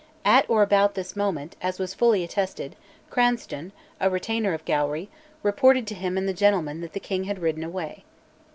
[0.25, 2.75] At or about this moment, as was fully attested,
[3.11, 5.09] Cranstoun, a retainer of Gowrie,
[5.43, 8.03] reported to him and the gentlemen that the king had ridden away.